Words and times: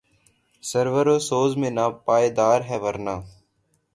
سرور 0.63 1.07
و 1.07 1.17
سوز 1.19 1.51
میں 1.57 1.71
ناپائیدار 1.71 2.59
ہے 2.61 2.77
ورنہ 2.83 3.15